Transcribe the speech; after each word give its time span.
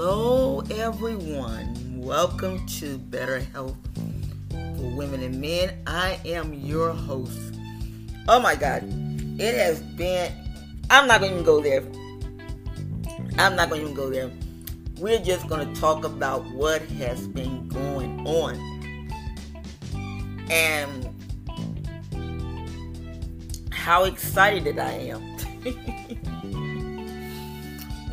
Hello, 0.00 0.62
everyone. 0.70 1.74
Welcome 1.96 2.64
to 2.66 2.98
Better 2.98 3.40
Health 3.40 3.76
for 4.48 4.96
Women 4.96 5.24
and 5.24 5.40
Men. 5.40 5.76
I 5.88 6.20
am 6.24 6.54
your 6.54 6.92
host. 6.92 7.36
Oh 8.28 8.38
my 8.38 8.54
God, 8.54 8.84
it 9.40 9.56
has 9.56 9.82
been. 9.82 10.32
I'm 10.88 11.08
not 11.08 11.20
going 11.20 11.36
to 11.36 11.42
go 11.42 11.60
there. 11.60 11.82
I'm 13.38 13.56
not 13.56 13.70
going 13.70 13.88
to 13.88 13.92
go 13.92 14.08
there. 14.08 14.30
We're 15.00 15.18
just 15.18 15.48
going 15.48 15.74
to 15.74 15.80
talk 15.80 16.04
about 16.04 16.44
what 16.52 16.80
has 16.82 17.26
been 17.26 17.66
going 17.66 18.24
on. 18.24 18.54
And 20.48 21.12
how 23.72 24.04
excited 24.04 24.78
I 24.78 24.92
am. 24.92 25.22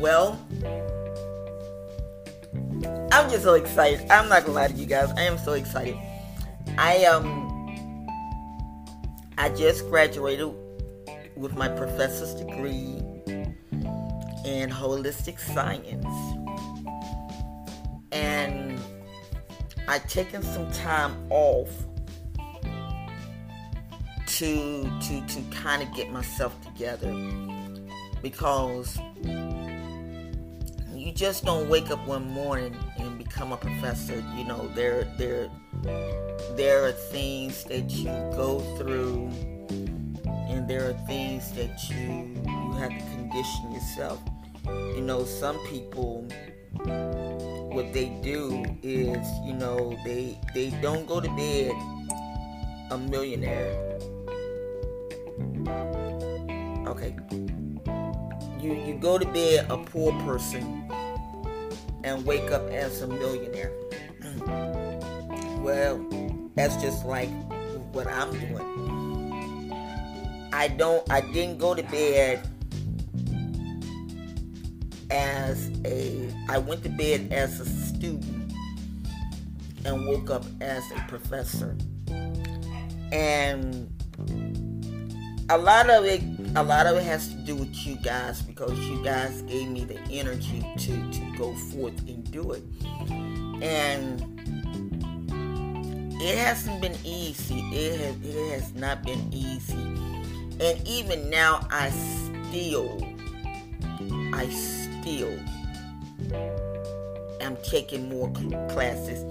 well, 0.00 0.45
I'm 3.16 3.30
just 3.30 3.44
so 3.44 3.54
excited. 3.54 4.10
I'm 4.10 4.28
not 4.28 4.42
gonna 4.42 4.52
lie 4.52 4.68
to 4.68 4.74
you 4.74 4.84
guys. 4.84 5.10
I 5.12 5.22
am 5.22 5.38
so 5.38 5.54
excited. 5.54 5.96
I 6.76 7.06
um 7.06 8.06
I 9.38 9.48
just 9.48 9.88
graduated 9.88 10.52
with 11.34 11.54
my 11.54 11.66
professor's 11.66 12.34
degree 12.34 13.00
in 14.44 14.68
holistic 14.68 15.40
science. 15.40 16.04
And 18.12 18.78
I've 19.88 20.06
taken 20.08 20.42
some 20.42 20.70
time 20.72 21.16
off 21.30 21.70
to 24.26 24.82
to 24.82 25.26
to 25.26 25.42
kind 25.52 25.82
of 25.82 25.90
get 25.94 26.12
myself 26.12 26.54
together 26.60 27.14
because 28.20 28.98
you 31.06 31.12
just 31.12 31.44
don't 31.44 31.68
wake 31.68 31.92
up 31.92 32.04
one 32.04 32.28
morning 32.28 32.74
and 32.98 33.16
become 33.16 33.52
a 33.52 33.56
professor. 33.56 34.24
You 34.36 34.42
know, 34.42 34.66
there 34.74 35.04
there 35.16 35.48
there 36.56 36.84
are 36.84 36.90
things 36.90 37.62
that 37.64 37.90
you 37.92 38.06
go 38.34 38.58
through 38.76 39.30
and 40.50 40.68
there 40.68 40.90
are 40.90 41.06
things 41.06 41.52
that 41.52 41.88
you 41.88 42.34
you 42.44 42.72
have 42.72 42.90
to 42.90 43.04
condition 43.14 43.70
yourself. 43.70 44.20
You 44.66 45.00
know, 45.00 45.24
some 45.24 45.64
people 45.68 46.26
what 47.70 47.92
they 47.92 48.06
do 48.24 48.64
is, 48.82 49.24
you 49.44 49.54
know, 49.54 49.96
they 50.04 50.36
they 50.56 50.70
don't 50.82 51.06
go 51.06 51.20
to 51.20 51.28
bed 51.36 51.72
a 52.90 52.98
millionaire. 52.98 53.78
Okay. 56.88 57.14
You 58.60 58.74
you 58.74 58.98
go 59.00 59.18
to 59.18 59.26
bed 59.26 59.70
a 59.70 59.78
poor 59.78 60.10
person 60.24 60.85
and 62.06 62.24
wake 62.24 62.52
up 62.52 62.70
as 62.70 63.02
a 63.02 63.08
millionaire. 63.08 63.72
well, 65.58 65.98
that's 66.54 66.76
just 66.76 67.04
like 67.04 67.28
what 67.92 68.06
I'm 68.06 68.30
doing. 68.30 69.72
I 70.52 70.68
don't 70.68 71.04
I 71.10 71.20
didn't 71.20 71.58
go 71.58 71.74
to 71.74 71.82
bed 71.82 72.48
as 75.10 75.70
a 75.84 76.32
I 76.48 76.58
went 76.58 76.84
to 76.84 76.90
bed 76.90 77.32
as 77.32 77.58
a 77.58 77.66
student 77.66 78.52
and 79.84 80.06
woke 80.06 80.30
up 80.30 80.44
as 80.60 80.84
a 80.92 81.00
professor. 81.08 81.76
And 83.10 83.90
a 85.50 85.58
lot 85.58 85.90
of 85.90 86.04
it 86.04 86.22
a 86.56 86.62
lot 86.62 86.86
of 86.86 86.96
it 86.96 87.02
has 87.02 87.28
to 87.28 87.34
do 87.34 87.54
with 87.54 87.86
you 87.86 87.96
guys 87.96 88.40
because 88.40 88.78
you 88.78 89.04
guys 89.04 89.42
gave 89.42 89.68
me 89.68 89.84
the 89.84 90.00
energy 90.10 90.64
to 90.78 91.10
to 91.10 91.36
go 91.36 91.54
forth 91.54 91.98
and 92.08 92.30
do 92.30 92.52
it. 92.52 92.62
And 93.62 94.22
it 96.18 96.38
hasn't 96.38 96.80
been 96.80 96.96
easy. 97.04 97.60
It 97.72 98.00
has 98.00 98.16
it 98.24 98.52
has 98.52 98.74
not 98.74 99.02
been 99.02 99.28
easy. 99.32 99.74
And 100.58 100.88
even 100.88 101.28
now 101.28 101.66
i 101.70 101.90
still 101.90 102.98
i 104.32 104.48
still 104.48 105.38
am 107.42 107.58
taking 107.64 108.08
more 108.08 108.30
classes. 108.70 109.22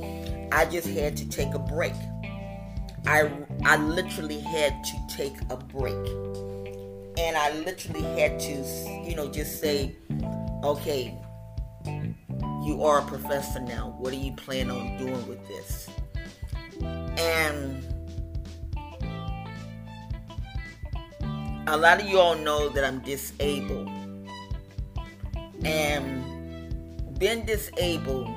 I 0.52 0.66
just 0.66 0.88
had 0.88 1.18
to 1.18 1.28
take 1.28 1.56
a 1.56 1.60
break. 1.60 1.94
I, 3.08 3.32
I 3.66 3.78
literally 3.78 4.40
had 4.40 4.84
to 4.84 5.08
take 5.10 5.36
a 5.50 5.58
break. 5.58 5.96
And 7.18 7.38
I 7.38 7.52
literally 7.60 8.04
had 8.20 8.40
to, 8.42 8.54
you 9.08 9.16
know, 9.16 9.30
just 9.30 9.62
say, 9.62 9.96
okay, 10.64 11.18
you 12.66 12.84
are 12.84 13.00
a 13.00 13.06
professor 13.06 13.60
now. 13.60 13.96
What 14.00 14.12
are 14.14 14.18
you 14.18 14.34
planning 14.34 14.72
on 14.72 14.98
doing 14.98 15.28
with 15.28 15.48
this? 15.48 15.90
And 17.18 17.84
a 21.68 21.78
lot 21.78 22.02
of 22.02 22.08
you 22.08 22.20
all 22.20 22.36
know 22.36 22.70
that 22.70 22.84
I'm 22.84 23.00
disabled. 23.00 23.90
And 25.64 27.18
being 27.18 27.46
disabled, 27.46 28.30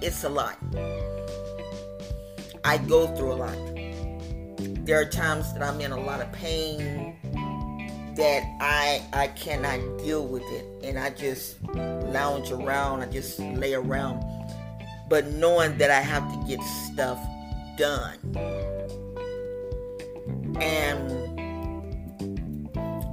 it's 0.00 0.24
a 0.24 0.28
lot. 0.28 0.58
I 2.64 2.78
go 2.78 3.08
through 3.16 3.32
a 3.32 3.34
lot. 3.34 3.75
There 4.86 5.00
are 5.00 5.04
times 5.04 5.52
that 5.52 5.64
I'm 5.64 5.80
in 5.80 5.90
a 5.90 5.98
lot 5.98 6.20
of 6.20 6.30
pain 6.30 7.16
that 8.14 8.44
I 8.60 9.02
I 9.12 9.26
cannot 9.26 9.80
deal 9.98 10.24
with 10.28 10.44
it 10.44 10.64
and 10.84 10.96
I 10.96 11.10
just 11.10 11.60
lounge 11.64 12.52
around, 12.52 13.00
I 13.00 13.06
just 13.06 13.40
lay 13.40 13.74
around. 13.74 14.22
But 15.08 15.26
knowing 15.26 15.76
that 15.78 15.90
I 15.90 15.98
have 15.98 16.30
to 16.30 16.46
get 16.46 16.62
stuff 16.62 17.18
done. 17.76 18.16
And 20.60 21.40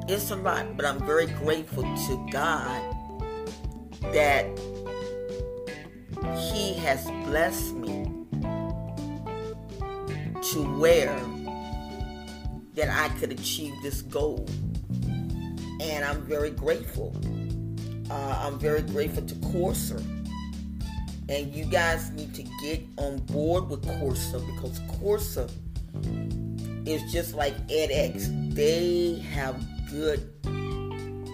it's 0.07 0.29
a 0.29 0.35
lot, 0.35 0.77
but 0.77 0.85
I'm 0.85 1.03
very 1.07 1.25
grateful 1.25 1.81
to 1.81 2.27
God 2.31 2.95
that 4.13 4.45
He 6.37 6.75
has 6.75 7.03
blessed 7.25 7.73
me 7.73 8.03
to 10.51 10.77
where 10.77 11.19
that 12.75 12.89
I 12.89 13.09
could 13.19 13.31
achieve 13.31 13.73
this 13.81 14.01
goal. 14.01 14.47
And 15.81 16.05
I'm 16.05 16.21
very 16.21 16.49
grateful. 16.49 17.15
Uh, 18.09 18.39
I'm 18.41 18.59
very 18.59 18.81
grateful 18.81 19.23
to 19.23 19.35
Coursera. 19.35 20.03
And 21.29 21.53
you 21.53 21.65
guys 21.65 22.11
need 22.11 22.33
to 22.35 22.43
get 22.61 22.85
on 22.97 23.17
board 23.19 23.69
with 23.69 23.81
Coursera 23.83 24.45
because 24.55 24.79
Coursera 24.99 25.49
is 26.87 27.11
just 27.11 27.33
like 27.33 27.55
edX. 27.67 28.53
They 28.53 29.19
have 29.33 29.61
good 29.89 30.29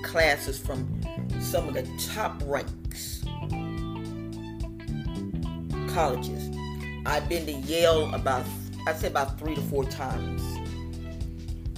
classes 0.03 0.59
from 0.59 1.01
some 1.39 1.67
of 1.67 1.73
the 1.73 1.87
top 2.13 2.41
ranks 2.45 3.23
colleges. 5.89 6.55
I've 7.05 7.27
been 7.27 7.45
to 7.45 7.51
Yale 7.51 8.13
about 8.13 8.45
I'd 8.87 8.97
say 8.97 9.07
about 9.07 9.37
three 9.37 9.55
to 9.55 9.61
four 9.61 9.83
times. 9.83 10.41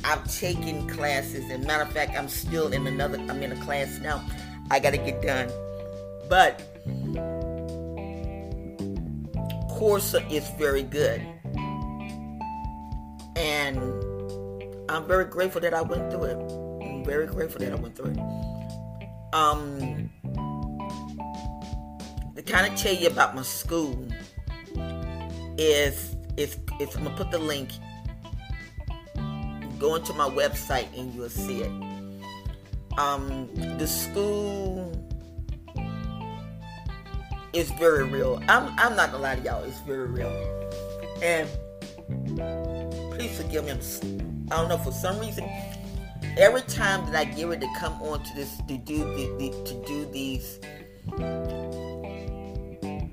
I've 0.03 0.29
taken 0.33 0.87
classes, 0.87 1.49
and 1.49 1.65
matter 1.65 1.83
of 1.83 1.91
fact, 1.91 2.17
I'm 2.17 2.27
still 2.27 2.71
in 2.73 2.87
another. 2.87 3.17
I'm 3.17 3.41
in 3.43 3.51
a 3.51 3.63
class 3.63 3.99
now. 3.99 4.23
I 4.69 4.79
got 4.79 4.91
to 4.91 4.97
get 4.97 5.21
done, 5.21 5.49
but 6.29 6.59
Coursera 9.77 10.29
is 10.31 10.49
very 10.57 10.83
good, 10.83 11.21
and 13.35 13.77
I'm 14.89 15.07
very 15.07 15.25
grateful 15.25 15.61
that 15.61 15.73
I 15.73 15.81
went 15.81 16.11
through 16.11 16.23
it. 16.23 16.37
I'm 16.83 17.03
very 17.05 17.27
grateful 17.27 17.59
that 17.59 17.71
I 17.71 17.75
went 17.75 17.95
through 17.95 18.11
it. 18.11 18.19
Um, 19.33 20.09
to 22.35 22.41
kind 22.43 22.71
of 22.71 22.77
tell 22.79 22.93
you 22.93 23.07
about 23.07 23.35
my 23.35 23.43
school 23.43 24.07
is 25.57 26.15
it's, 26.37 26.57
it's 26.79 26.95
I'm 26.95 27.03
gonna 27.03 27.15
put 27.15 27.31
the 27.31 27.39
link. 27.39 27.69
Go 29.81 29.95
into 29.95 30.13
my 30.13 30.29
website 30.29 30.95
and 30.95 31.11
you'll 31.11 31.27
see 31.27 31.63
it. 31.63 31.71
Um, 32.99 33.49
the 33.79 33.87
school 33.87 34.93
is 37.51 37.71
very 37.71 38.03
real. 38.03 38.39
I'm 38.47 38.71
I'm 38.77 38.95
not 38.95 39.11
gonna 39.11 39.23
lie 39.23 39.37
to 39.37 39.41
y'all, 39.41 39.63
it's 39.63 39.79
very 39.79 40.07
real. 40.07 40.29
And 41.23 41.49
please 43.17 43.35
forgive 43.35 43.65
me. 43.65 43.71
I 44.51 44.57
don't 44.57 44.69
know 44.69 44.77
for 44.77 44.91
some 44.91 45.17
reason. 45.19 45.49
Every 46.37 46.61
time 46.61 47.03
that 47.07 47.15
I 47.15 47.23
get 47.25 47.47
ready 47.47 47.65
to 47.65 47.73
come 47.79 47.99
on 48.03 48.23
to 48.23 48.35
this 48.35 48.57
to 48.67 48.77
do 48.77 48.99
the, 48.99 49.35
the 49.39 49.63
to 49.65 49.85
do 49.87 50.05
these 50.11 50.59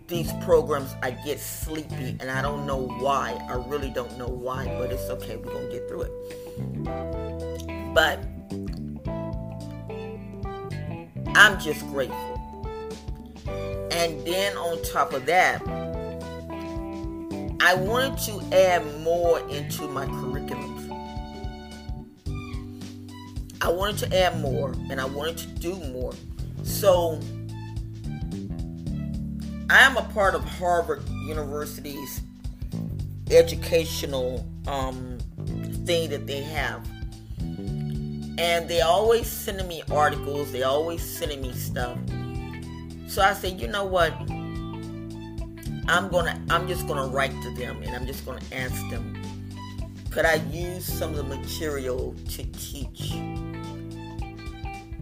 these 0.08 0.32
programs, 0.40 0.94
I 1.02 1.10
get 1.10 1.38
sleepy 1.38 2.16
and 2.18 2.30
I 2.30 2.40
don't 2.40 2.66
know 2.66 2.88
why. 2.98 3.38
I 3.48 3.54
really 3.68 3.90
don't 3.90 4.16
know 4.18 4.26
why, 4.26 4.64
but 4.78 4.90
it's 4.90 5.08
okay. 5.10 5.36
We're 5.36 5.52
going 5.52 5.68
to 5.68 5.72
get 5.72 5.86
through 5.88 6.02
it. 6.02 7.94
But 7.94 8.18
I'm 11.36 11.60
just 11.60 11.86
grateful. 11.88 12.36
And 13.92 14.26
then 14.26 14.56
on 14.56 14.82
top 14.82 15.12
of 15.12 15.26
that, 15.26 15.62
I 17.60 17.74
wanted 17.74 18.18
to 18.20 18.56
add 18.56 19.00
more 19.00 19.40
into 19.50 19.88
my 19.88 20.06
curriculums. 20.06 20.86
I 23.60 23.68
wanted 23.68 23.98
to 24.08 24.18
add 24.18 24.40
more 24.40 24.72
and 24.90 25.00
I 25.00 25.04
wanted 25.04 25.36
to 25.38 25.46
do 25.48 25.74
more. 25.92 26.14
So 26.62 27.20
I 29.70 29.80
am 29.80 29.98
a 29.98 30.02
part 30.14 30.34
of 30.34 30.42
Harvard 30.44 31.06
University's 31.10 32.22
educational 33.30 34.48
um, 34.66 35.18
thing 35.84 36.08
that 36.08 36.26
they 36.26 36.42
have. 36.42 36.88
And 38.38 38.66
they 38.68 38.80
always 38.80 39.26
sending 39.26 39.68
me 39.68 39.82
articles, 39.90 40.52
they 40.52 40.62
always 40.62 41.02
sending 41.02 41.42
me 41.42 41.52
stuff. 41.52 41.98
So 43.08 43.20
I 43.20 43.34
said, 43.34 43.60
you 43.60 43.68
know 43.68 43.84
what? 43.84 44.12
I'm 45.90 46.08
gonna 46.08 46.40
I'm 46.48 46.68
just 46.68 46.86
gonna 46.86 47.06
write 47.06 47.32
to 47.42 47.54
them 47.54 47.82
and 47.82 47.94
I'm 47.94 48.06
just 48.06 48.24
gonna 48.24 48.40
ask 48.52 48.76
them, 48.88 49.20
could 50.10 50.24
I 50.24 50.36
use 50.50 50.84
some 50.86 51.10
of 51.10 51.16
the 51.16 51.24
material 51.24 52.14
to 52.30 52.44
teach? 52.52 53.12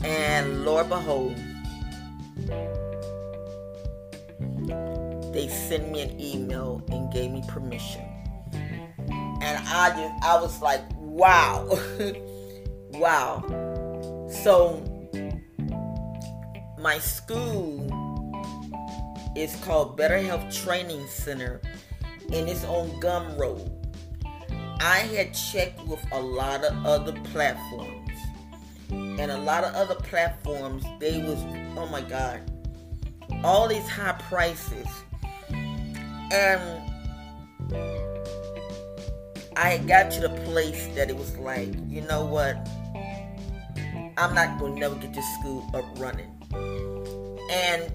And 0.03 0.65
Lord 0.65 0.89
behold, 0.89 1.37
they 5.37 5.49
sent 5.49 5.91
me 5.91 6.01
an 6.01 6.19
email 6.19 6.83
and 6.89 7.13
gave 7.13 7.31
me 7.31 7.43
permission. 7.47 8.01
And 8.55 9.69
I 9.69 9.91
just 9.91 10.25
I 10.25 10.41
was 10.41 10.63
like, 10.63 10.81
wow. 10.97 11.69
wow. 12.95 13.45
So 14.31 14.83
my 16.79 16.99
school 16.99 17.85
is 19.37 19.55
called 19.57 19.99
Better 19.99 20.19
Health 20.19 20.51
Training 20.55 21.07
Center 21.07 21.61
and 22.33 22.49
it's 22.49 22.65
on 22.65 22.89
Gumroad. 23.03 23.71
I 24.81 25.01
had 25.01 25.35
checked 25.35 25.87
with 25.87 26.01
a 26.13 26.21
lot 26.21 26.65
of 26.65 26.87
other 26.87 27.13
platforms. 27.33 27.93
And 28.89 29.31
a 29.31 29.39
lot 29.39 29.65
of 29.65 29.75
other 29.75 29.97
platforms, 29.97 30.85
they 30.99 31.21
was, 31.23 31.43
oh 31.77 31.89
my 31.91 32.01
God, 32.01 32.41
all 33.45 33.69
these 33.69 33.89
high 33.89 34.13
prices. 34.29 34.87
And 36.33 36.83
I 39.57 39.79
got 39.79 40.11
to 40.13 40.21
the 40.21 40.29
place 40.45 40.87
that 40.95 41.09
it 41.09 41.17
was 41.17 41.37
like, 41.39 41.69
you 41.89 42.03
know 42.03 42.25
what? 42.25 42.57
I'm 44.19 44.35
not 44.35 44.59
going 44.59 44.75
to 44.75 44.81
never 44.81 44.95
get 44.97 45.15
this 45.15 45.27
school 45.39 45.69
up 45.75 45.85
running. 45.99 46.31
And 47.51 47.93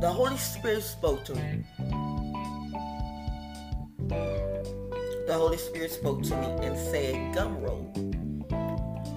the 0.00 0.10
Holy 0.12 0.36
Spirit 0.36 0.82
spoke 0.82 1.24
to 1.24 1.34
me. 1.34 1.64
The 5.26 5.32
Holy 5.32 5.56
Spirit 5.56 5.90
spoke 5.90 6.22
to 6.24 6.36
me 6.36 6.66
and 6.66 6.78
said 6.78 7.14
Gumroad. 7.34 8.14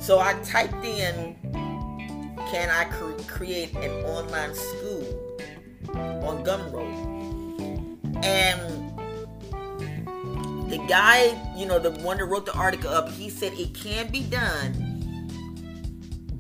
So 0.02 0.20
I 0.20 0.34
typed 0.44 0.86
in, 0.86 1.36
can 2.52 2.70
I 2.70 2.86
cre- 2.86 3.22
create 3.28 3.76
an 3.76 3.92
online 4.06 4.56
school 4.56 4.97
on 6.28 6.44
Gumroad? 6.44 7.16
And 8.24 8.60
the 10.70 10.78
guy, 10.88 11.36
you 11.56 11.66
know, 11.66 11.80
the 11.80 11.92
one 12.04 12.18
that 12.18 12.26
wrote 12.26 12.46
the 12.46 12.54
article 12.54 12.90
up, 12.90 13.10
he 13.10 13.30
said 13.30 13.54
it 13.54 13.74
can 13.74 14.12
be 14.12 14.24
done, 14.24 15.30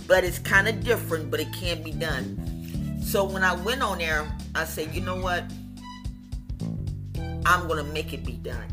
but 0.07 0.24
it's 0.24 0.39
kind 0.39 0.68
of 0.68 0.84
different, 0.84 1.31
but 1.31 1.39
it 1.39 1.51
can 1.54 1.81
be 1.81 1.92
done. 1.92 3.00
So 3.01 3.24
when 3.24 3.44
I 3.44 3.56
went 3.56 3.81
on 3.81 4.00
there, 4.00 4.28
I 4.54 4.66
said, 4.66 4.94
you 4.94 5.01
know 5.01 5.16
what? 5.16 5.45
I'm 7.45 7.68
going 7.68 7.86
to 7.86 7.92
make 7.94 8.12
it 8.12 8.25
be 8.25 8.34
done. 8.34 8.68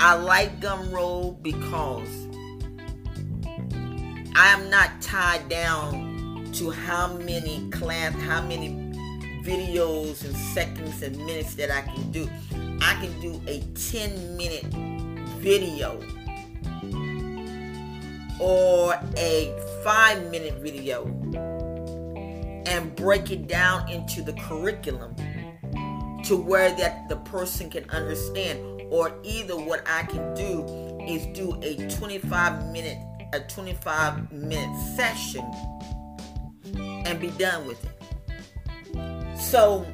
I 0.00 0.14
like 0.16 0.60
Gumroad 0.60 1.40
because 1.44 2.08
I 4.34 4.48
am 4.48 4.68
not 4.68 5.00
tied 5.00 5.48
down 5.48 6.11
to 6.52 6.70
how 6.70 7.14
many 7.18 7.68
class, 7.70 8.14
how 8.22 8.42
many 8.42 8.70
videos 9.42 10.24
and 10.24 10.36
seconds 10.36 11.02
and 11.02 11.16
minutes 11.16 11.54
that 11.56 11.70
I 11.70 11.82
can 11.82 12.10
do. 12.10 12.28
I 12.80 12.94
can 13.00 13.20
do 13.20 13.40
a 13.46 13.60
10 13.74 14.36
minute 14.36 14.64
video 15.40 16.00
or 18.40 18.94
a 19.16 19.54
five 19.84 20.30
minute 20.30 20.54
video 20.60 21.06
and 22.66 22.94
break 22.96 23.30
it 23.30 23.46
down 23.48 23.88
into 23.88 24.22
the 24.22 24.32
curriculum 24.34 25.14
to 26.24 26.36
where 26.36 26.70
that 26.76 27.08
the 27.08 27.16
person 27.16 27.68
can 27.70 27.88
understand 27.90 28.82
or 28.90 29.14
either 29.22 29.56
what 29.56 29.82
I 29.88 30.04
can 30.04 30.34
do 30.34 30.64
is 31.06 31.26
do 31.36 31.58
a 31.62 31.88
25 31.88 32.66
minute 32.66 32.98
a 33.32 33.40
25 33.40 34.30
minute 34.30 34.76
session 34.94 35.50
and 37.04 37.20
be 37.20 37.30
done 37.30 37.66
with 37.66 37.84
it. 37.84 37.90
So 39.38 39.86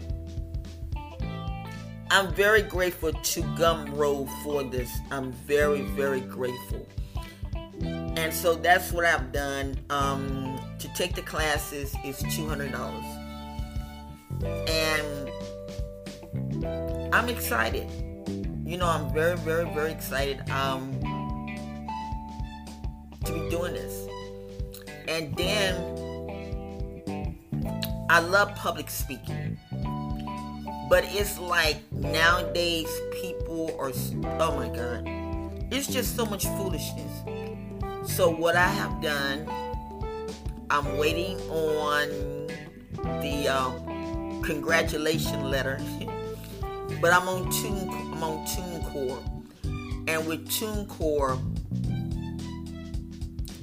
I'm 2.11 2.33
very 2.35 2.63
grateful 2.63 3.13
to 3.13 3.43
Gumroad 3.43 4.29
for 4.43 4.63
this. 4.63 4.91
I'm 5.11 5.33
very, 5.33 5.83
very 5.83 6.21
grateful. 6.21 6.87
And 7.83 8.33
so 8.33 8.55
that's 8.55 8.93
what 8.93 9.05
I've 9.05 9.31
done. 9.31 9.79
Um, 9.91 10.59
to 10.79 10.89
take 10.95 11.15
the 11.15 11.23
classes 11.23 11.95
is 12.05 12.23
$200. 12.23 12.73
And 14.69 15.31
I'm 17.15 17.29
excited. 17.29 17.89
You 18.65 18.77
know, 18.77 18.87
I'm 18.87 19.13
very, 19.13 19.37
very, 19.39 19.69
very 19.75 19.93
excited 19.93 20.49
um, 20.51 20.93
to 23.25 23.33
be 23.33 23.49
doing 23.51 23.75
this. 23.75 24.07
And 25.09 25.35
then 25.37 25.75
I 28.11 28.21
love 28.21 28.55
public 28.55 28.89
speaking. 28.89 29.59
But 30.89 31.05
it's 31.09 31.39
like 31.39 31.77
nowadays 31.93 32.89
people 33.21 33.77
are, 33.79 33.93
oh 34.41 34.57
my 34.57 34.69
God, 34.69 35.03
it's 35.71 35.87
just 35.87 36.17
so 36.17 36.25
much 36.25 36.47
foolishness. 36.47 37.13
So, 38.07 38.31
what 38.31 38.57
I 38.57 38.67
have 38.67 39.03
done, 39.03 39.47
I'm 40.71 40.97
waiting 40.97 41.39
on 41.51 42.47
the 43.21 43.49
um, 43.49 44.43
congratulation 44.43 45.51
letter. 45.51 45.79
but 47.03 47.13
I'm 47.13 47.29
on 47.29 47.51
Tune, 47.51 47.91
I'm 47.91 48.23
on 48.23 48.47
TuneCore, 48.47 49.45
and 50.09 50.27
with 50.27 50.49
TuneCore, 50.49 51.39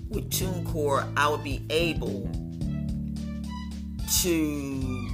with 0.10 0.30
TuneCore, 0.30 1.12
I 1.18 1.28
will 1.28 1.40
be 1.40 1.66
able 1.72 2.30
to 4.26 5.08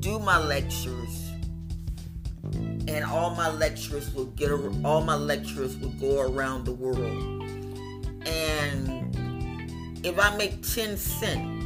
do 0.00 0.18
my 0.18 0.38
lectures 0.38 1.30
and 2.86 3.02
all 3.02 3.30
my 3.30 3.50
lecturers 3.50 4.12
will 4.12 4.26
get 4.26 4.50
all 4.84 5.00
my 5.00 5.14
lecturers 5.14 5.74
will 5.78 5.88
go 6.00 6.20
around 6.20 6.66
the 6.66 6.72
world 6.72 7.46
and 8.26 9.06
if 10.04 10.18
I 10.18 10.36
make 10.36 10.62
10 10.62 10.98
cents 10.98 11.56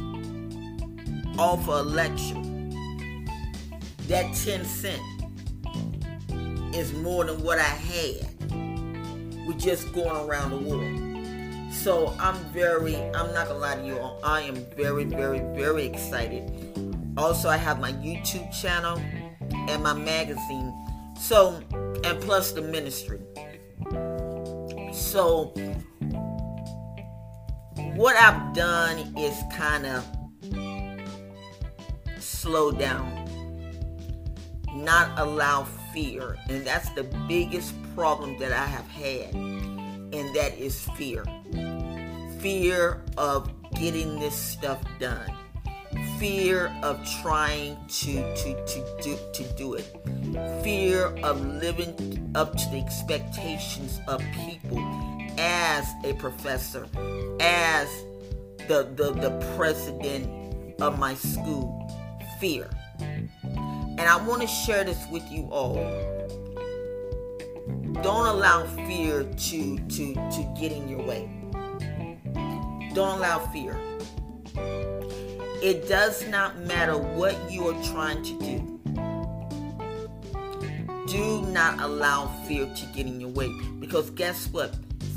off 1.37 1.67
a 1.67 1.83
lecture, 1.83 2.41
that 4.07 4.33
10 4.33 4.63
cents 4.63 5.03
is 6.73 6.93
more 6.93 7.25
than 7.25 7.43
what 7.43 7.59
I 7.59 7.63
had 7.63 8.25
with 9.45 9.59
just 9.59 9.91
going 9.91 10.25
around 10.25 10.51
the 10.51 10.57
world. 10.57 11.10
So 11.71 12.13
I'm 12.19 12.35
very, 12.53 12.97
I'm 12.97 13.33
not 13.33 13.47
gonna 13.47 13.59
lie 13.59 13.75
to 13.75 13.85
you, 13.85 13.97
all, 13.97 14.19
I 14.23 14.41
am 14.41 14.55
very, 14.75 15.05
very, 15.05 15.39
very 15.55 15.85
excited. 15.85 16.51
Also, 17.17 17.49
I 17.49 17.57
have 17.57 17.79
my 17.79 17.93
YouTube 17.93 18.51
channel 18.51 19.01
and 19.69 19.81
my 19.81 19.93
magazine. 19.93 20.73
So, 21.17 21.61
and 22.03 22.19
plus 22.21 22.51
the 22.51 22.61
ministry. 22.61 23.21
So, 24.93 25.53
what 27.95 28.15
I've 28.17 28.53
done 28.53 29.13
is 29.17 29.41
kind 29.53 29.85
of 29.85 30.05
slow 32.19 32.71
down, 32.71 33.07
not 34.73 35.17
allow 35.17 35.63
fear. 35.93 36.37
And 36.49 36.65
that's 36.65 36.89
the 36.89 37.03
biggest 37.27 37.73
problem 37.95 38.37
that 38.39 38.51
I 38.51 38.65
have 38.65 38.87
had, 38.87 39.33
and 39.33 40.35
that 40.35 40.57
is 40.57 40.81
fear. 40.97 41.23
Fear 42.39 43.03
of 43.17 43.51
getting 43.75 44.19
this 44.19 44.35
stuff 44.35 44.81
done. 44.99 45.31
Fear 46.17 46.71
of 46.83 46.99
trying 47.21 47.77
to, 47.87 48.35
to, 48.35 48.65
to, 48.65 48.97
do, 49.01 49.17
to 49.33 49.43
do 49.57 49.73
it. 49.73 49.85
Fear 50.63 51.07
of 51.23 51.45
living 51.45 52.31
up 52.35 52.55
to 52.55 52.69
the 52.69 52.79
expectations 52.79 53.99
of 54.07 54.23
people 54.35 54.79
as 55.37 55.87
a 56.03 56.13
professor, 56.13 56.87
as 57.39 57.89
the, 58.67 58.91
the, 58.95 59.11
the 59.13 59.53
president 59.55 60.79
of 60.81 60.99
my 60.99 61.13
school. 61.15 61.77
Fear. 62.39 62.69
And 62.99 64.01
I 64.01 64.17
want 64.25 64.41
to 64.41 64.47
share 64.47 64.83
this 64.83 65.03
with 65.11 65.29
you 65.31 65.47
all. 65.51 65.75
Don't 68.01 68.25
allow 68.25 68.65
fear 68.87 69.23
to 69.23 69.77
to 69.77 70.13
to 70.13 70.55
get 70.59 70.71
in 70.71 70.87
your 70.87 71.03
way. 71.03 71.29
Don't 72.93 73.19
allow 73.19 73.39
fear. 73.39 73.77
It 75.63 75.87
does 75.87 76.27
not 76.27 76.59
matter 76.59 76.97
what 76.97 77.35
you 77.49 77.67
are 77.69 77.83
trying 77.83 78.21
to 78.23 78.39
do. 78.39 78.71
Do 81.07 81.41
not 81.51 81.79
allow 81.79 82.27
fear 82.47 82.65
to 82.65 82.85
get 82.87 83.05
in 83.05 83.21
your 83.21 83.29
way 83.29 83.49
because 83.79 84.09
guess 84.09 84.47
what? 84.47 84.75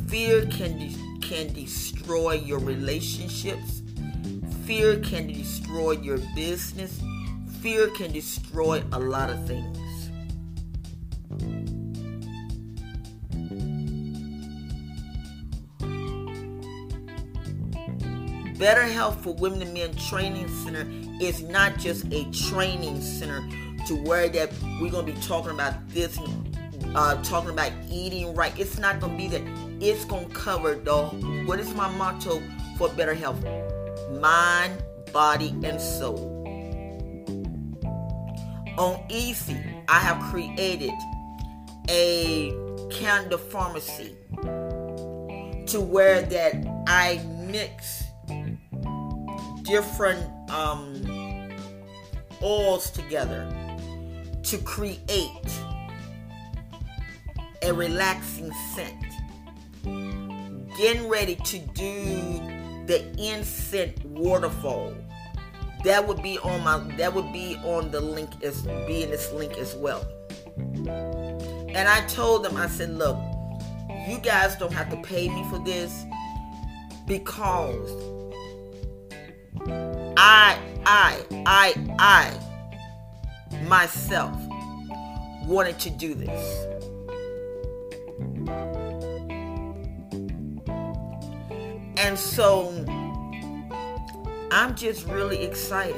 Fear 0.09 0.47
can 0.47 0.78
de- 0.78 0.97
can 1.21 1.52
destroy 1.52 2.35
your 2.35 2.59
relationships. 2.59 3.83
Fear 4.64 5.00
can 5.00 5.26
destroy 5.26 5.93
your 5.93 6.19
business. 6.35 7.00
Fear 7.61 7.88
can 7.90 8.12
destroy 8.12 8.85
a 8.93 8.99
lot 8.99 9.31
of 9.31 9.47
things. 9.47 9.83
Better 18.64 18.85
Health 18.85 19.23
for 19.23 19.35
Women 19.35 19.61
and 19.61 19.75
Men 19.75 19.94
Training 19.94 20.49
Center 20.49 20.87
is 21.21 21.42
not 21.42 21.76
just 21.76 22.06
a 22.11 22.25
training 22.30 22.99
center 23.02 23.47
to 23.87 23.94
where 23.94 24.26
that 24.30 24.50
we're 24.80 24.90
gonna 24.90 25.02
be 25.02 25.21
talking 25.21 25.50
about 25.50 25.87
this, 25.90 26.18
uh, 26.94 27.23
talking 27.23 27.50
about 27.50 27.73
eating 27.90 28.35
right. 28.35 28.59
It's 28.59 28.78
not 28.78 29.00
gonna 29.00 29.18
be 29.18 29.28
that. 29.28 29.42
It's 29.83 30.06
gonna 30.06 30.30
cover 30.30 30.76
the. 30.76 30.97
What 31.44 31.61
is 31.61 31.75
my 31.75 31.90
motto 31.90 32.42
for 32.78 32.88
better 32.88 33.12
health? 33.12 33.44
Mind, 34.12 34.83
body, 35.12 35.50
and 35.62 35.78
soul. 35.78 36.30
On 38.78 38.97
Etsy, 39.11 39.85
I 39.88 39.99
have 39.99 40.18
created 40.33 40.94
a 41.90 42.50
Canada 42.90 43.37
pharmacy 43.37 44.16
to 45.66 45.80
where 45.83 46.23
that 46.23 46.64
I 46.87 47.21
mix 47.37 48.03
different 49.64 50.50
um, 50.50 51.50
oils 52.42 52.90
together 52.90 53.47
to 54.44 54.59
create 54.59 55.61
a 57.62 57.73
relaxing 57.73 58.52
scent. 58.75 58.94
Getting 60.76 61.09
ready 61.09 61.37
to 61.37 61.59
do 61.59 62.40
the 62.87 63.04
incense 63.18 64.02
waterfall. 64.04 64.94
That 65.85 66.06
would 66.06 66.23
be 66.23 66.38
on 66.38 66.62
my 66.64 66.78
that 66.97 67.12
would 67.12 67.33
be 67.33 67.56
on 67.64 67.90
the 67.90 68.00
link 68.00 68.30
as 68.42 68.62
be 68.62 69.02
in 69.02 69.11
this 69.11 69.33
link 69.33 69.59
as 69.59 69.75
well. 69.75 70.06
And 70.87 71.88
I 71.88 72.04
told 72.06 72.44
them, 72.44 72.56
I 72.56 72.68
said, 72.68 72.90
look, 72.97 73.18
you 74.06 74.18
guys 74.18 74.56
don't 74.56 74.73
have 74.73 74.90
to 74.90 74.97
pay 74.99 75.28
me 75.28 75.44
for 75.50 75.59
this 75.64 76.04
because 77.06 78.13
I, 80.26 80.59
I, 80.87 81.23
I, 81.45 81.75
I 81.99 83.64
myself 83.64 84.35
wanted 85.45 85.78
to 85.81 85.90
do 85.90 86.14
this. 86.14 86.66
And 91.99 92.19
so 92.19 92.73
I'm 94.50 94.75
just 94.75 95.07
really 95.09 95.45
excited. 95.45 95.95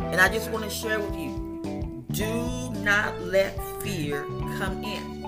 And 0.00 0.18
I 0.18 0.30
just 0.30 0.50
want 0.50 0.64
to 0.64 0.70
share 0.70 0.98
with 0.98 1.14
you 1.16 2.06
do 2.12 2.70
not 2.82 3.20
let 3.20 3.58
fear 3.82 4.24
come 4.56 4.82
in. 4.82 5.26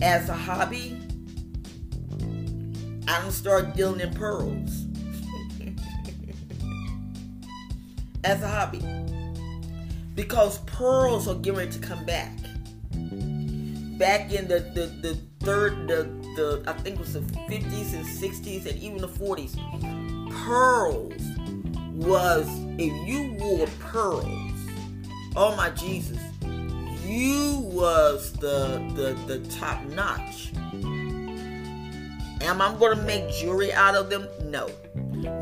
As 0.00 0.30
a 0.30 0.34
hobby, 0.34 0.95
I 3.08 3.20
don't 3.20 3.30
start 3.30 3.74
dealing 3.76 4.00
in 4.00 4.12
pearls. 4.14 4.84
As 8.24 8.42
a 8.42 8.48
hobby. 8.48 8.82
Because 10.14 10.58
pearls 10.60 11.28
are 11.28 11.34
getting 11.36 11.70
to 11.70 11.78
come 11.78 12.04
back. 12.04 12.32
Back 13.98 14.32
in 14.32 14.48
the, 14.48 14.60
the, 14.74 14.86
the 15.00 15.18
third, 15.40 15.88
the, 15.88 16.02
the 16.34 16.64
I 16.66 16.72
think 16.72 16.96
it 16.96 17.00
was 17.00 17.14
the 17.14 17.20
50s 17.20 17.94
and 17.94 18.04
60s 18.04 18.66
and 18.66 18.78
even 18.82 18.98
the 18.98 19.08
40s. 19.08 19.54
Pearls 20.44 21.22
was, 21.94 22.46
if 22.78 23.08
you 23.08 23.36
wore 23.38 23.66
pearls, 23.78 24.52
oh 25.36 25.54
my 25.56 25.70
Jesus, 25.70 26.18
you 27.06 27.60
was 27.60 28.32
the 28.32 28.82
the, 28.94 29.14
the 29.26 29.38
top 29.48 29.82
notch. 29.84 30.50
Am 32.46 32.62
I 32.62 32.72
going 32.78 32.96
to 32.96 33.02
make 33.02 33.28
jewelry 33.32 33.72
out 33.72 33.96
of 33.96 34.08
them? 34.08 34.28
No. 34.44 34.70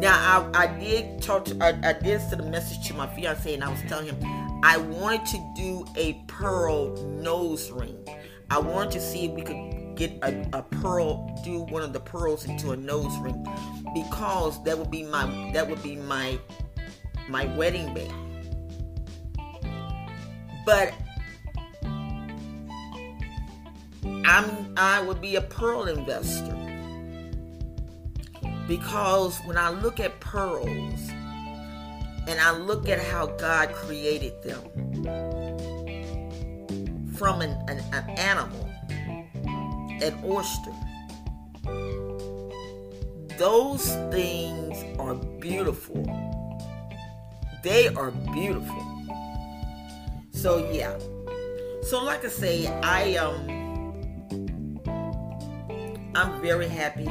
Now 0.01 0.51
I, 0.55 0.65
I 0.65 0.67
did 0.79 1.21
talk 1.21 1.45
to 1.45 1.57
I, 1.63 1.79
I 1.87 1.93
did 1.93 2.19
send 2.23 2.41
a 2.41 2.45
message 2.45 2.89
to 2.89 2.95
my 2.95 3.07
fiance 3.15 3.53
and 3.53 3.63
I 3.63 3.69
was 3.69 3.83
telling 3.83 4.07
him 4.07 4.17
I 4.65 4.79
wanted 4.79 5.27
to 5.27 5.53
do 5.55 5.85
a 5.97 6.15
pearl 6.29 6.97
nose 7.05 7.71
ring. 7.71 8.09
I 8.49 8.59
wanted 8.59 8.93
to 8.93 9.01
see 9.03 9.27
if 9.27 9.33
we 9.33 9.43
could 9.43 9.97
get 9.97 10.13
a, 10.23 10.49
a 10.55 10.63
pearl, 10.63 11.39
do 11.45 11.61
one 11.65 11.83
of 11.83 11.93
the 11.93 12.01
pearls 12.01 12.47
into 12.47 12.71
a 12.71 12.77
nose 12.77 13.15
ring, 13.19 13.47
because 13.93 14.63
that 14.65 14.79
would 14.79 14.91
be 14.91 15.03
my 15.03 15.27
that 15.53 15.69
would 15.69 15.83
be 15.83 15.97
my 15.97 16.39
my 17.29 17.45
wedding 17.55 17.93
band. 17.93 18.15
But 20.65 20.95
I'm 24.25 24.73
I 24.79 25.03
would 25.03 25.21
be 25.21 25.37
a 25.37 25.43
pearl 25.43 25.85
investor 25.85 26.64
because 28.67 29.39
when 29.41 29.59
I 29.59 29.71
look 29.71 30.01
at 30.01 30.19
pearls 30.21 31.11
and 32.27 32.41
I 32.41 32.57
look 32.57 32.89
at 32.89 32.99
how 32.99 33.27
God 33.27 33.73
created 33.73 34.43
them 34.43 34.63
from 37.15 37.43
an, 37.43 37.51
an, 37.69 37.81
an 37.93 38.11
animal, 38.19 38.71
an 40.03 40.19
oyster, 40.25 40.73
those 43.39 43.89
things 44.11 44.83
are 44.99 45.15
beautiful. 45.15 46.03
They 47.63 47.89
are 47.89 48.11
beautiful. 48.11 48.83
So 50.33 50.71
yeah. 50.71 50.99
So 51.83 52.03
like 52.03 52.25
I 52.25 52.29
say, 52.29 52.67
I 52.67 53.17
um 53.17 53.51
I'm 56.15 56.41
very 56.41 56.69
happy 56.69 57.09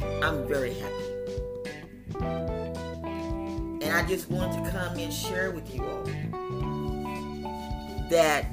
I'm 0.00 0.46
very 0.46 0.74
happy. 0.74 0.94
And 3.84 3.92
I 3.92 4.06
just 4.06 4.30
want 4.30 4.52
to 4.52 4.70
come 4.70 4.98
and 4.98 5.12
share 5.12 5.50
with 5.50 5.74
you 5.74 5.84
all 5.84 6.04
that 8.10 8.46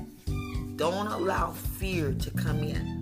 don't 0.76 1.08
allow 1.08 1.52
fear 1.52 2.14
to 2.14 2.32
come 2.32 2.64
in. 2.64 3.02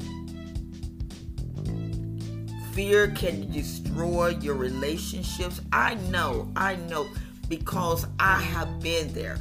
Fear 2.73 3.11
can 3.11 3.51
destroy 3.51 4.29
your 4.41 4.55
relationships. 4.55 5.61
I 5.71 5.95
know, 6.09 6.51
I 6.55 6.75
know, 6.75 7.07
because 7.47 8.07
I 8.19 8.41
have 8.41 8.79
been 8.79 9.13
there. 9.13 9.37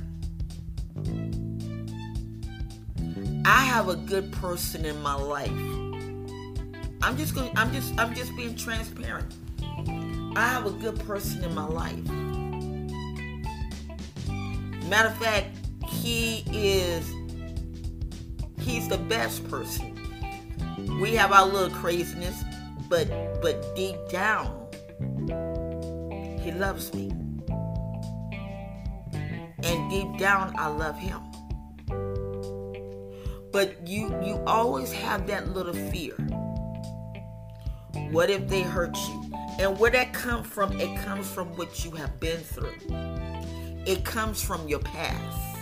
I 3.44 3.64
have 3.64 3.88
a 3.88 3.96
good 3.96 4.30
person 4.32 4.84
in 4.84 5.00
my 5.02 5.14
life 5.14 5.50
I'm 7.02 7.16
just 7.16 7.34
going 7.34 7.50
I'm 7.56 7.72
just 7.72 7.98
I'm 7.98 8.14
just 8.14 8.34
being 8.36 8.54
transparent. 8.54 9.34
I 10.36 10.46
have 10.46 10.66
a 10.66 10.70
good 10.70 10.98
person 11.00 11.42
in 11.42 11.52
my 11.52 11.66
life. 11.66 12.04
Matter 14.88 15.08
of 15.08 15.16
fact, 15.16 15.48
he 15.88 16.44
is 16.46 17.12
he's 18.60 18.88
the 18.88 18.98
best 18.98 19.48
person. 19.50 19.98
We 21.00 21.16
have 21.16 21.32
our 21.32 21.44
little 21.44 21.76
craziness, 21.76 22.44
but 22.88 23.08
but 23.42 23.74
deep 23.74 23.96
down 24.08 24.68
he 26.40 26.52
loves 26.52 26.94
me. 26.94 27.10
And 29.64 29.90
deep 29.90 30.18
down 30.18 30.54
I 30.56 30.68
love 30.68 30.96
him. 30.96 31.20
But 33.50 33.88
you 33.88 34.08
you 34.22 34.40
always 34.46 34.92
have 34.92 35.26
that 35.26 35.48
little 35.48 35.74
fear 35.74 36.16
what 38.12 38.28
if 38.28 38.46
they 38.46 38.62
hurt 38.62 38.96
you? 39.08 39.32
And 39.58 39.78
where 39.78 39.90
that 39.90 40.12
comes 40.12 40.46
from, 40.46 40.78
it 40.78 40.96
comes 41.00 41.28
from 41.28 41.48
what 41.56 41.84
you 41.84 41.90
have 41.92 42.20
been 42.20 42.38
through. 42.38 42.74
It 43.86 44.04
comes 44.04 44.42
from 44.42 44.68
your 44.68 44.80
past. 44.80 45.58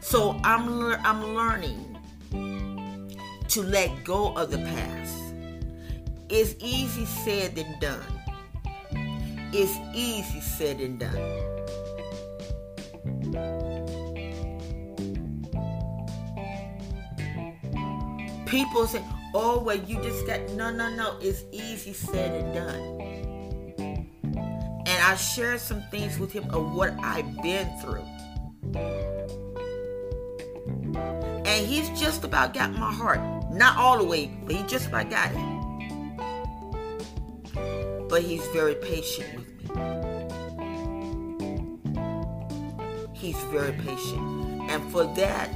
So 0.00 0.38
I'm 0.44 0.78
lear- 0.78 1.00
I'm 1.04 1.34
learning 1.34 1.98
to 3.48 3.62
let 3.62 4.04
go 4.04 4.34
of 4.34 4.50
the 4.50 4.58
past. 4.58 5.16
It's 6.28 6.54
easy 6.58 7.06
said 7.06 7.56
than 7.56 7.78
done. 7.80 8.00
It's 9.52 9.76
easy 9.94 10.40
said 10.40 10.80
and 10.80 10.98
done. 10.98 11.14
People 18.46 18.86
say, 18.86 19.02
oh, 19.34 19.58
well, 19.62 19.76
you 19.76 20.00
just 20.02 20.26
got, 20.26 20.40
no, 20.50 20.70
no, 20.70 20.88
no. 20.94 21.18
It's 21.20 21.44
easy 21.52 21.92
said 21.92 22.44
and 22.44 22.54
done. 22.54 23.00
And 24.86 25.02
I 25.02 25.16
shared 25.16 25.60
some 25.60 25.82
things 25.90 26.18
with 26.18 26.32
him 26.32 26.48
of 26.50 26.72
what 26.72 26.94
I've 27.02 27.42
been 27.42 27.68
through. 27.80 28.06
And 31.46 31.66
he's 31.66 31.88
just 31.98 32.24
about 32.24 32.54
got 32.54 32.72
my 32.72 32.92
heart. 32.92 33.20
Not 33.50 33.76
all 33.76 33.98
the 33.98 34.04
way, 34.04 34.30
but 34.44 34.54
he 34.54 34.62
just 34.64 34.88
about 34.88 35.10
got 35.10 35.30
it. 35.32 35.38
But 38.08 38.22
he's 38.22 38.46
very 38.48 38.76
patient 38.76 39.34
with 39.36 39.48
me. 39.48 39.64
He's 43.12 43.36
very 43.44 43.72
patient. 43.72 44.70
And 44.70 44.92
for 44.92 45.04
that, 45.14 45.50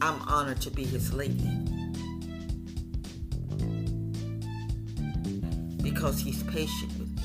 I'm 0.00 0.20
honored 0.28 0.60
to 0.62 0.70
be 0.70 0.84
his 0.84 1.12
lady. 1.12 1.77
Because 5.90 6.20
he's 6.20 6.42
patient 6.44 6.92
with 6.98 7.16
me. 7.16 7.22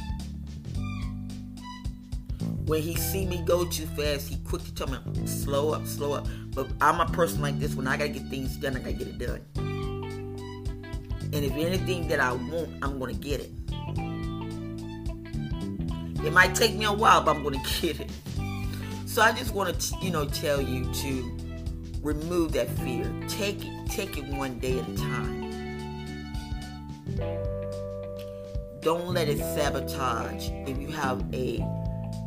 When 2.65 2.81
he 2.81 2.95
see 2.95 3.25
me 3.25 3.43
go 3.45 3.65
too 3.65 3.85
fast, 3.87 4.29
he 4.29 4.37
quickly 4.37 4.71
tell 4.71 4.87
me, 4.87 4.97
slow 5.27 5.71
up, 5.73 5.85
slow 5.85 6.13
up. 6.13 6.27
But 6.55 6.67
I'm 6.79 7.01
a 7.01 7.05
person 7.11 7.41
like 7.41 7.59
this. 7.59 7.75
When 7.75 7.87
I 7.87 7.97
gotta 7.97 8.09
get 8.09 8.27
things 8.29 8.55
done, 8.55 8.77
I 8.77 8.79
gotta 8.79 8.93
get 8.93 9.07
it 9.07 9.17
done. 9.17 9.41
And 11.33 11.43
if 11.43 11.51
anything 11.51 12.07
that 12.07 12.21
I 12.21 12.31
want, 12.31 12.69
I'm 12.81 12.99
gonna 12.99 13.13
get 13.13 13.41
it. 13.41 13.51
It 16.25 16.31
might 16.31 16.55
take 16.55 16.75
me 16.75 16.85
a 16.85 16.93
while, 16.93 17.21
but 17.21 17.35
I'm 17.35 17.43
gonna 17.43 17.61
get 17.81 17.99
it. 17.99 18.11
So 19.05 19.21
I 19.21 19.33
just 19.33 19.53
want 19.53 19.77
to, 19.77 19.95
you 20.01 20.09
know, 20.09 20.25
tell 20.25 20.61
you 20.61 20.89
to 20.93 21.37
remove 22.01 22.53
that 22.53 22.69
fear. 22.79 23.13
Take 23.27 23.65
it, 23.65 23.89
take 23.89 24.17
it 24.17 24.25
one 24.25 24.57
day 24.59 24.79
at 24.79 24.87
a 24.87 24.95
time. 24.95 25.42
Don't 28.83 29.13
let 29.13 29.29
it 29.29 29.37
sabotage 29.37 30.49
if 30.67 30.77
you 30.77 30.87
have 30.89 31.23
a 31.33 31.65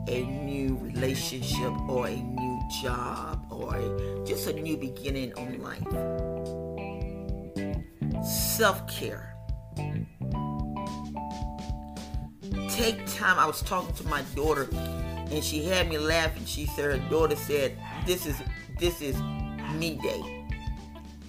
a 0.09 0.23
new 0.25 0.79
relationship 0.81 1.73
or 1.89 2.07
a 2.07 2.17
new 2.17 2.61
job 2.83 3.45
or 3.51 3.77
a, 3.77 4.25
just 4.25 4.47
a 4.47 4.53
new 4.55 4.77
beginning 4.77 5.35
on 5.35 5.61
life. 5.61 5.83
Self-care. 8.25 9.37
Take 12.71 13.05
time. 13.15 13.39
I 13.39 13.47
was 13.47 13.61
talking 13.63 13.95
to 13.97 14.05
my 14.05 14.23
daughter 14.35 14.69
and 14.73 15.45
she 15.45 15.65
had 15.65 15.89
me 15.91 15.99
laughing. 15.99 16.47
She 16.47 16.65
said 16.67 16.85
her 16.85 17.11
daughter 17.11 17.37
said, 17.37 17.77
"This 18.07 18.25
is 18.25 18.37
this 18.79 19.03
is 19.03 19.21
me 19.75 19.97
day." 19.97 20.47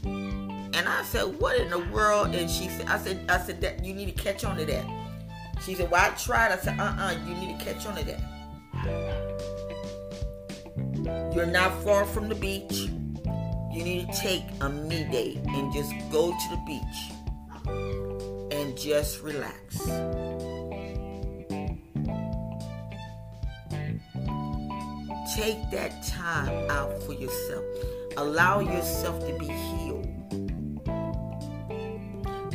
And 0.04 0.88
I 0.88 1.04
said, 1.04 1.38
"What 1.40 1.58
in 1.58 1.70
the 1.70 1.80
world?" 1.92 2.34
And 2.34 2.50
she 2.50 2.70
said, 2.70 2.88
"I 2.88 2.98
said 2.98 3.26
I 3.28 3.40
said 3.40 3.60
that 3.62 3.84
you 3.84 3.94
need 3.94 4.16
to 4.16 4.24
catch 4.24 4.46
on 4.46 4.56
to 4.58 4.66
that." 4.66 4.97
She 5.64 5.76
said, 5.76 5.92
"Well, 5.92 6.04
I 6.04 6.10
tried." 6.16 6.52
I 6.52 6.58
said, 6.58 6.80
"Uh-uh, 6.80 7.16
you 7.28 7.36
need 7.36 7.60
to 7.60 7.66
catch 7.66 7.86
on 7.86 7.96
to 7.96 8.04
that." 8.06 8.22
You're 11.34 11.46
not 11.46 11.84
far 11.84 12.06
from 12.06 12.30
the 12.30 12.36
beach. 12.36 12.90
You 13.74 13.84
need 13.84 14.12
to 14.12 14.20
take 14.20 14.44
a 14.62 14.70
me 14.70 15.04
day 15.12 15.40
and 15.46 15.72
just 15.74 15.94
go 16.12 16.32
to 16.32 16.50
the 16.50 16.58
beach 16.66 17.12
and 18.52 18.78
just 18.78 19.22
relax. 19.22 19.78
Take 25.36 25.70
that 25.70 26.04
time 26.04 26.72
out 26.72 27.04
for 27.04 27.14
yourself. 27.14 27.64
Allow 28.18 28.62
yourself 28.62 29.20
to 29.28 29.38
be 29.38 29.46
healed. 29.46 29.87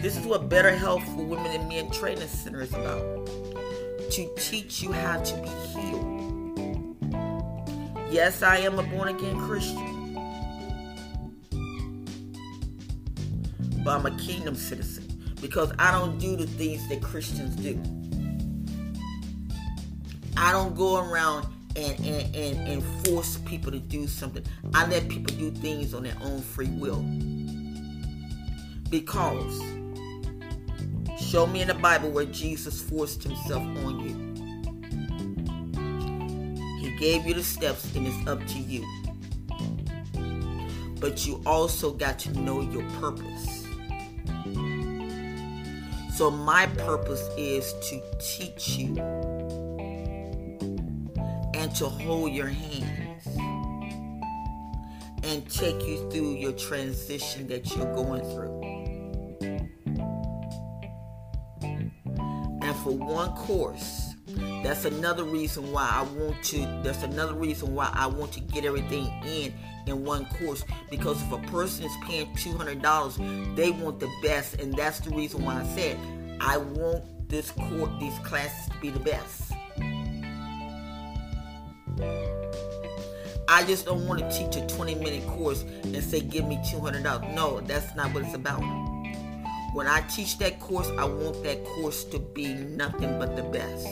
This 0.03 0.17
is 0.17 0.27
what 0.27 0.49
Better 0.49 0.75
Health 0.75 1.05
for 1.05 1.23
Women 1.23 1.53
and 1.53 1.69
Men 1.69 1.89
Training 1.93 2.27
Center 2.27 2.63
is 2.63 2.73
about. 2.73 3.25
To 4.11 4.35
teach 4.37 4.83
you 4.83 4.91
how 4.91 5.23
to 5.23 5.37
be 5.37 5.49
healed. 5.49 6.97
Yes, 8.11 8.43
I 8.43 8.57
am 8.57 8.81
a 8.81 8.83
born 8.83 9.07
again 9.11 9.39
Christian. 9.39 10.15
But 13.85 14.01
I'm 14.01 14.07
a 14.07 14.11
kingdom 14.19 14.57
citizen 14.57 15.05
because 15.41 15.73
I 15.79 15.93
don't 15.93 16.19
do 16.19 16.35
the 16.35 16.49
things 16.49 16.89
that 16.89 17.01
Christians 17.01 17.55
do. 17.55 17.81
I 20.37 20.51
don't 20.51 20.75
go 20.75 20.97
around 20.97 21.47
and, 21.77 21.97
and, 22.01 22.35
and, 22.35 22.69
and 22.69 23.07
force 23.07 23.39
people 23.47 23.71
to 23.71 23.79
do 23.79 24.09
something. 24.09 24.45
I 24.75 24.85
let 24.89 25.09
people 25.09 25.33
do 25.37 25.53
things 25.53 25.95
on 25.95 26.03
their 26.03 26.17
own 26.23 26.43
free 26.43 26.71
will. 26.71 27.05
Because 28.91 29.63
show 31.33 31.47
me 31.47 31.63
in 31.63 31.69
the 31.69 31.75
Bible 31.75 32.11
where 32.11 32.27
Jesus 32.27 32.83
forced 32.83 33.23
himself 33.23 33.63
on 33.63 34.01
you. 34.01 34.15
He 36.79 36.95
gave 36.99 37.25
you 37.25 37.33
the 37.33 37.43
steps 37.43 37.91
and 37.97 38.07
it's 38.07 38.27
up 38.29 38.47
to 38.49 38.59
you. 38.59 38.85
But 41.01 41.27
you 41.27 41.43
also 41.47 41.91
got 41.91 42.19
to 42.19 42.39
know 42.39 42.61
your 42.61 42.87
purpose. 43.01 43.67
So 46.15 46.31
my 46.31 46.67
purpose 46.77 47.27
is 47.39 47.73
to 47.89 48.03
teach 48.21 48.77
you 48.77 48.99
and 51.55 51.75
to 51.77 51.89
hold 51.89 52.33
your 52.35 52.49
hands 52.49 53.27
and 55.23 55.51
take 55.51 55.83
you 55.87 56.11
through 56.11 56.35
your 56.35 56.53
transition 56.53 57.47
that 57.47 57.75
you're 57.75 57.95
going 57.95 58.21
through. 58.21 58.62
For 62.99 63.05
one 63.07 63.31
course, 63.37 64.15
that's 64.63 64.85
another 64.85 65.25
reason 65.25 65.73
why 65.73 65.89
I 65.91 66.03
want 66.03 66.43
to 66.45 66.59
that's 66.83 67.03
another 67.03 67.35
reason 67.35 67.75
why 67.75 67.91
I 67.93 68.07
want 68.07 68.33
to 68.33 68.41
get 68.41 68.65
everything 68.65 69.07
in 69.25 69.53
in 69.87 70.05
one 70.05 70.27
course 70.27 70.65
because 70.91 71.21
if 71.23 71.33
a 71.33 71.39
person 71.51 71.85
is 71.85 71.93
paying 72.05 72.27
$200, 72.35 73.57
they 73.57 73.71
want 73.71 74.01
the 74.01 74.11
best 74.23 74.61
and 74.61 74.75
that's 74.75 75.01
the 75.01 75.11
reason 75.11 75.45
why 75.45 75.61
I 75.61 75.65
said 75.75 75.99
I 76.41 76.59
want 76.59 77.29
this 77.29 77.51
course 77.51 77.91
these 77.99 78.19
classes 78.21 78.71
to 78.71 78.81
be 78.81 78.91
the 78.91 79.01
best. 79.01 79.53
I 83.49 83.65
just 83.65 83.85
don't 83.85 84.07
want 84.07 84.21
to 84.21 84.31
teach 84.31 84.57
a 84.57 84.67
20 84.67 84.95
minute 84.95 85.27
course 85.27 85.63
and 85.83 86.03
say, 86.03 86.21
give 86.21 86.47
me 86.47 86.57
$200. 86.73 87.35
No, 87.35 87.61
that's 87.61 87.95
not 87.95 88.15
what 88.15 88.25
it's 88.25 88.35
about. 88.35 88.63
When 89.73 89.87
I 89.87 90.03
teach 90.03 90.39
that 90.39 90.61
course, 90.61 90.89
I 90.99 91.05
want 91.05 91.43
that 91.45 91.65
course 91.65 92.05
to 92.05 92.19
be 92.19 92.55
nothing 92.55 93.19
but 93.19 93.37
the 93.37 93.43
best. 93.43 93.87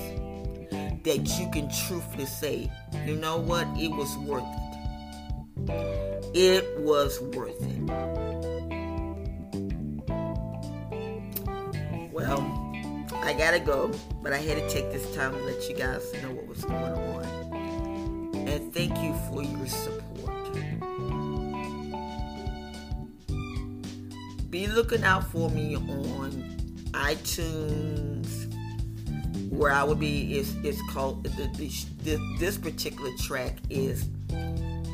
That 1.05 1.39
you 1.39 1.51
can 1.51 1.71
truthfully 1.71 2.27
say, 2.27 2.71
you 3.07 3.17
know 3.17 3.39
what, 3.39 3.67
it 3.79 3.89
was 3.89 4.17
worth 4.19 4.45
it. 4.45 4.71
It 6.35 6.81
was 6.81 7.21
worth 7.21 7.61
it. 7.63 7.81
Well, 12.13 12.41
I 13.23 13.33
gotta 13.33 13.61
go, 13.61 13.91
but 14.23 14.33
I 14.33 14.39
had 14.39 14.59
to 14.59 14.69
take 14.69 14.93
this 14.93 15.15
time 15.15 15.33
to 15.33 15.39
let 15.45 15.69
you 15.69 15.77
guys 15.77 16.13
know 16.23 16.33
what 16.35 16.47
was 16.47 16.65
going 16.65 16.93
on 16.93 17.41
and 18.51 18.75
thank 18.75 18.97
you 18.99 19.15
for 19.29 19.43
your 19.43 19.67
support. 19.67 21.20
Be 24.51 24.67
looking 24.67 25.05
out 25.05 25.31
for 25.31 25.49
me 25.49 25.77
on 25.77 26.33
iTunes, 26.91 28.53
where 29.49 29.71
I 29.71 29.85
will 29.85 29.95
be. 29.95 30.39
It's, 30.39 30.55
it's 30.65 30.83
called 30.91 31.23
this, 31.23 31.87
this 32.41 32.59
particular 32.59 33.13
track 33.17 33.59
is 33.71 34.09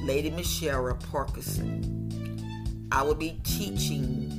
Lady 0.03 0.29
Michelle 0.29 0.93
Parkinson. 1.11 2.89
I 2.93 3.03
will 3.03 3.15
be 3.15 3.41
teaching. 3.45 4.31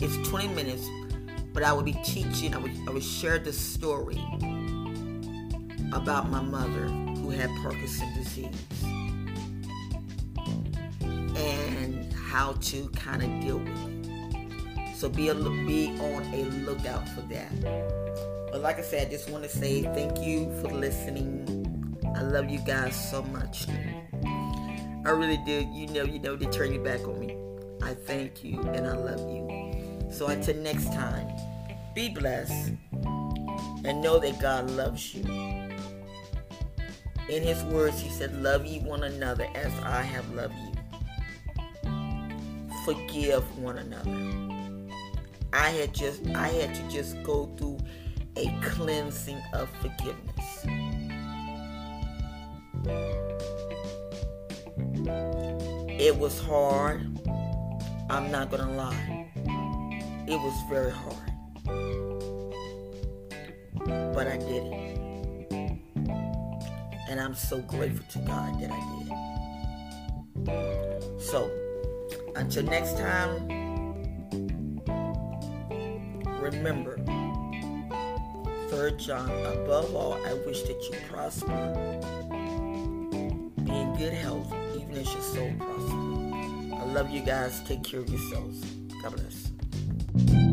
It's 0.00 0.28
20 0.30 0.48
minutes, 0.54 0.88
but 1.52 1.62
I 1.62 1.74
will 1.74 1.82
be 1.82 1.98
teaching. 2.02 2.54
I 2.54 2.58
will, 2.58 2.70
I 2.88 2.92
will 2.92 3.00
share 3.00 3.38
the 3.38 3.52
story 3.52 4.24
about 5.92 6.30
my 6.30 6.40
mother 6.40 6.86
who 7.20 7.28
had 7.28 7.50
Parkinson's 7.60 8.16
disease 8.16 8.99
how 12.30 12.52
to 12.52 12.88
kind 12.90 13.22
of 13.22 13.40
deal 13.40 13.58
with 13.58 13.68
it. 13.88 14.96
So 14.96 15.08
be 15.08 15.28
a 15.28 15.34
be 15.34 15.88
on 15.98 16.22
a 16.32 16.44
lookout 16.64 17.08
for 17.08 17.22
that. 17.22 17.50
But 18.52 18.60
like 18.60 18.78
I 18.78 18.82
said, 18.82 19.08
I 19.08 19.10
just 19.10 19.28
want 19.30 19.42
to 19.42 19.48
say 19.48 19.82
thank 19.82 20.20
you 20.20 20.52
for 20.60 20.68
listening. 20.68 21.98
I 22.16 22.22
love 22.22 22.48
you 22.48 22.60
guys 22.60 22.94
so 23.10 23.22
much. 23.22 23.66
I 25.04 25.10
really 25.10 25.38
did. 25.44 25.68
You 25.70 25.88
know, 25.88 26.04
you 26.04 26.20
know, 26.20 26.36
they 26.36 26.46
turn 26.46 26.72
your 26.72 26.84
back 26.84 27.00
on 27.08 27.18
me. 27.18 27.36
I 27.82 27.94
thank 27.94 28.44
you 28.44 28.60
and 28.60 28.86
I 28.86 28.94
love 28.94 29.20
you. 29.20 30.12
So 30.12 30.26
until 30.28 30.56
next 30.56 30.92
time, 30.92 31.28
be 31.94 32.10
blessed 32.10 32.74
and 33.84 34.02
know 34.02 34.18
that 34.20 34.38
God 34.40 34.70
loves 34.70 35.14
you. 35.14 35.24
In 37.28 37.42
his 37.42 37.62
words, 37.64 38.00
he 38.00 38.10
said, 38.10 38.40
Love 38.42 38.66
ye 38.66 38.80
one 38.80 39.04
another 39.04 39.48
as 39.54 39.72
I 39.80 40.02
have 40.02 40.28
loved 40.34 40.54
you. 40.54 40.79
Forgive 42.84 43.58
one 43.58 43.78
another. 43.78 44.90
I 45.52 45.70
had 45.70 45.92
just 45.92 46.26
I 46.28 46.48
had 46.48 46.74
to 46.74 46.88
just 46.88 47.22
go 47.22 47.46
through 47.56 47.78
a 48.36 48.48
cleansing 48.62 49.40
of 49.52 49.68
forgiveness. 49.80 50.64
It 56.00 56.16
was 56.16 56.40
hard. 56.40 57.02
I'm 58.08 58.30
not 58.30 58.50
going 58.50 58.66
to 58.66 58.72
lie. 58.72 59.28
It 60.26 60.38
was 60.38 60.54
very 60.70 60.92
hard. 60.92 61.16
But 64.14 64.26
I 64.26 64.36
did 64.38 64.64
it. 64.64 64.98
And 67.08 67.20
I'm 67.20 67.34
so 67.34 67.60
grateful 67.60 68.06
to 68.12 68.18
God 68.20 68.60
that 68.60 68.70
I 68.72 68.80
did. 70.46 71.20
So, 71.20 71.50
until 72.40 72.64
next 72.64 72.96
time, 72.96 73.48
remember, 76.40 76.96
Third 78.70 78.98
John, 78.98 79.28
above 79.28 79.94
all, 79.94 80.14
I 80.26 80.32
wish 80.46 80.62
that 80.62 80.80
you 80.90 80.96
prosper, 81.10 81.50
be 83.62 83.72
in 83.72 83.94
good 83.98 84.14
health, 84.14 84.52
even 84.74 84.96
as 84.96 85.12
your 85.12 85.22
soul 85.22 85.52
prospers. 85.58 86.72
I 86.72 86.84
love 86.92 87.10
you 87.10 87.20
guys. 87.20 87.62
Take 87.64 87.84
care 87.84 88.00
of 88.00 88.08
yourselves. 88.08 88.64
God 89.02 89.16
bless. 89.16 90.49